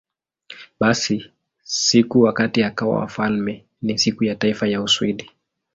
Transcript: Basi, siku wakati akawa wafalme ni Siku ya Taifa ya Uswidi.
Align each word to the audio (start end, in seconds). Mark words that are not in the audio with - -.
Basi, 0.79 1.31
siku 1.63 2.21
wakati 2.21 2.63
akawa 2.63 2.99
wafalme 2.99 3.65
ni 3.81 3.97
Siku 3.97 4.23
ya 4.23 4.35
Taifa 4.35 4.67
ya 4.67 4.81
Uswidi. 4.81 5.31